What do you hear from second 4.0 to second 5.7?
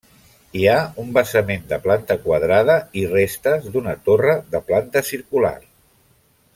torre de planta circular.